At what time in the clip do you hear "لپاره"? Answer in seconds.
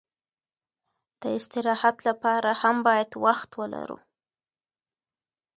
2.07-2.51